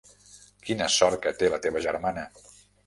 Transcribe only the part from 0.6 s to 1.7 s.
Quina sort que té la